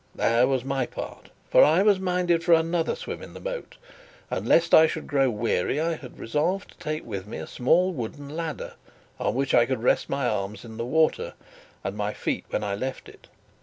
[0.15, 3.77] There was my part: for I was minded for another swim in the moat;
[4.31, 7.93] and, lest I should grow weary, I had resolved to take with me a small
[7.93, 8.73] wooden ladder,
[9.19, 11.35] on which I could rest my arms in the water
[11.83, 13.27] and my feet when I left it.